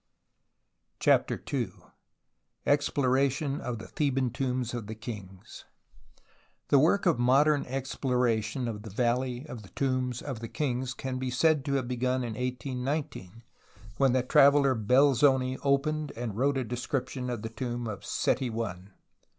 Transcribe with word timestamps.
CHAPTER 0.99 1.39
II 1.53 1.73
EXPLORATION 2.65 3.61
OF 3.61 3.77
THE 3.77 3.85
THEBAN 3.85 4.31
TOMBS 4.31 4.73
OF 4.73 4.87
THE 4.87 4.95
KINGS 4.95 5.65
The 6.69 6.79
work 6.79 7.05
of 7.05 7.19
modern 7.19 7.67
exploration 7.67 8.67
of 8.67 8.81
the 8.81 8.89
Valley 8.89 9.45
of 9.45 9.61
the 9.61 9.69
Tombs 9.69 10.23
of 10.23 10.39
the 10.39 10.49
Kmgs 10.49 10.97
can 10.97 11.19
be 11.19 11.29
said 11.29 11.63
to 11.65 11.73
have 11.75 11.87
begun 11.87 12.23
in 12.23 12.29
1819 12.33 13.43
when 13.97 14.13
the 14.13 14.23
traveller 14.23 14.73
Belzoni 14.73 15.59
opened 15.61 16.13
and 16.15 16.35
wrote 16.35 16.57
a 16.57 16.63
description 16.63 17.29
of 17.29 17.43
the 17.43 17.49
tomb 17.49 17.87
of 17.87 18.03
Seti 18.03 18.49
I. 18.49 18.79